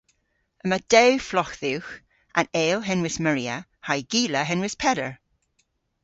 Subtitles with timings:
[0.63, 1.91] Yma dew flogh dhywgh-
[2.39, 3.57] an eyl henwys Maria
[3.89, 5.11] ha'y gila henwys Peder.